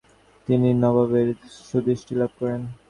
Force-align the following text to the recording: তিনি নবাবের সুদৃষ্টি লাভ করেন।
তিনি 0.47 0.69
নবাবের 0.83 1.27
সুদৃষ্টি 1.61 2.13
লাভ 2.19 2.31
করেন। 2.39 2.61